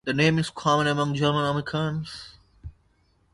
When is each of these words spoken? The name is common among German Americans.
The 0.03 0.15
name 0.15 0.39
is 0.39 0.49
common 0.49 0.87
among 0.87 1.13
German 1.13 1.45
Americans. 1.45 2.29